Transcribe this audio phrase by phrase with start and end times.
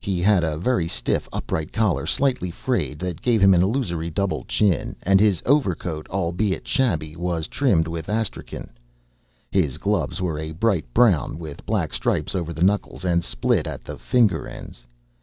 [0.00, 4.42] He had a very stiff, upright collar slightly frayed, that gave him an illusory double
[4.44, 8.70] chin, and his overcoat (albeit shabby) was trimmed with astrachan.
[9.50, 13.84] His gloves were a bright brown with black stripes over the knuckles, and split at
[13.84, 14.86] the finger ends.